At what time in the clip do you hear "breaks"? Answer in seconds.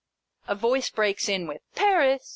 0.89-1.29